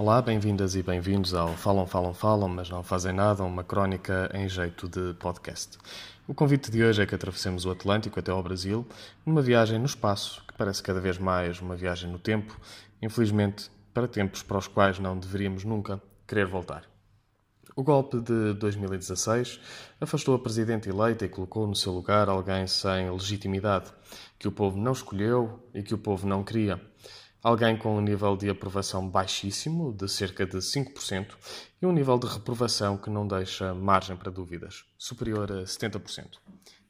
[0.00, 4.48] Olá, bem-vindas e bem-vindos ao Falam, Falam, Falam, mas não fazem nada, uma crónica em
[4.48, 5.76] jeito de podcast.
[6.26, 8.86] O convite de hoje é que atravessemos o Atlântico até ao Brasil,
[9.26, 12.58] numa viagem no espaço, que parece cada vez mais uma viagem no tempo,
[13.02, 16.84] infelizmente para tempos para os quais não deveríamos nunca querer voltar.
[17.76, 19.60] O golpe de 2016
[20.00, 23.92] afastou a presidente eleita e colocou no seu lugar alguém sem legitimidade,
[24.38, 26.80] que o povo não escolheu e que o povo não queria.
[27.42, 31.28] Alguém com um nível de aprovação baixíssimo, de cerca de 5%,
[31.80, 36.36] e um nível de reprovação que não deixa margem para dúvidas, superior a 70%.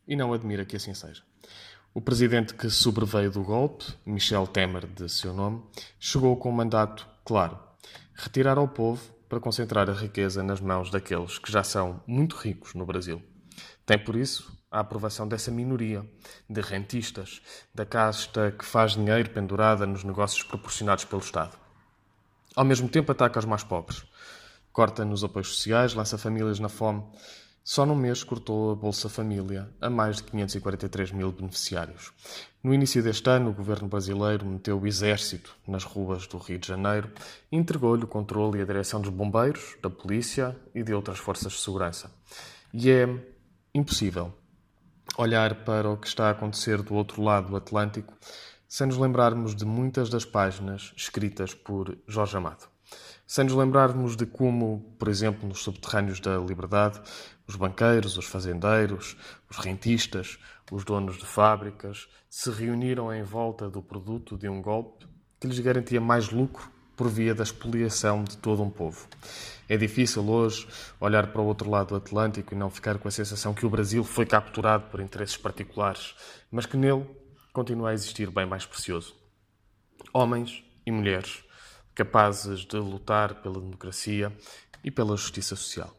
[0.09, 1.23] E não admira que assim seja.
[1.95, 5.63] O presidente que sobreveio do golpe, Michel Temer, de seu nome,
[6.01, 7.57] chegou com um mandato claro:
[8.13, 12.75] retirar ao povo para concentrar a riqueza nas mãos daqueles que já são muito ricos
[12.75, 13.23] no Brasil.
[13.87, 16.06] Tem por isso a aprovação dessa minoria
[16.48, 17.42] de rentistas,
[17.74, 21.59] da casta que faz dinheiro pendurada nos negócios proporcionados pelo Estado.
[22.55, 24.04] Ao mesmo tempo, ataca os mais pobres.
[24.73, 27.02] Corta nos apoios sociais, lança famílias na fome.
[27.65, 32.12] Só num mês cortou a Bolsa Família a mais de 543 mil beneficiários.
[32.62, 36.68] No início deste ano, o governo brasileiro meteu o exército nas ruas do Rio de
[36.68, 37.10] Janeiro
[37.51, 41.52] e entregou-lhe o controle e a direção dos bombeiros, da polícia e de outras forças
[41.52, 42.10] de segurança.
[42.73, 43.09] E é
[43.74, 44.32] impossível
[45.16, 48.15] olhar para o que está a acontecer do outro lado do Atlântico
[48.69, 52.69] sem nos lembrarmos de muitas das páginas escritas por Jorge Amado.
[53.27, 57.01] Sem nos lembrarmos de como, por exemplo, nos subterrâneos da liberdade,
[57.47, 59.17] os banqueiros, os fazendeiros,
[59.51, 60.39] os rentistas,
[60.71, 65.06] os donos de fábricas se reuniram em volta do produto de um golpe
[65.41, 69.09] que lhes garantia mais lucro por via da expoliação de todo um povo.
[69.66, 70.69] É difícil hoje
[71.00, 73.70] olhar para o outro lado do Atlântico e não ficar com a sensação que o
[73.70, 76.15] Brasil foi capturado por interesses particulares,
[76.50, 77.06] mas que nele
[77.54, 79.16] continua a existir bem mais precioso.
[80.12, 81.43] Homens e mulheres
[81.94, 84.31] capazes de lutar pela democracia
[84.84, 85.97] e pela justiça social.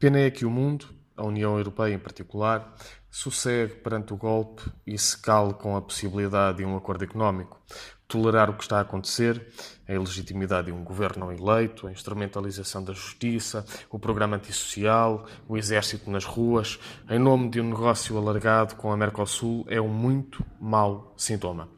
[0.00, 2.74] Pena é que o mundo, a União Europeia em particular,
[3.08, 7.62] sossegue perante o golpe e se cale com a possibilidade de um acordo económico,
[8.06, 9.46] tolerar o que está a acontecer,
[9.88, 15.56] a ilegitimidade de um governo não eleito, a instrumentalização da justiça, o programa antissocial, o
[15.56, 16.78] exército nas ruas,
[17.08, 21.68] em nome de um negócio alargado com a Mercosul, é um muito mau sintoma.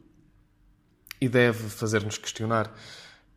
[1.19, 2.71] E deve fazer-nos questionar: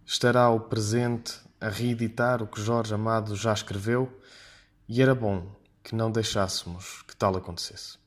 [0.04, 4.20] estará o presente a reeditar o que Jorge Amado já escreveu?
[4.88, 7.98] E era bom que não deixássemos que tal acontecesse.